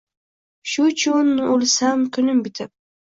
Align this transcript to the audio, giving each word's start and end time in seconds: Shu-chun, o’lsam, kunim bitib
Shu-chun, 0.71 1.29
o’lsam, 1.57 2.09
kunim 2.17 2.41
bitib 2.49 2.73